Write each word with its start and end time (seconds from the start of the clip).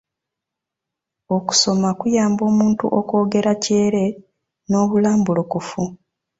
Okusoma 1.37 1.89
kuyamba 1.99 2.41
omuntu 2.51 2.85
okwogera 2.99 3.51
kyere 3.63 4.05
n'obulambulukufu. 4.69 5.81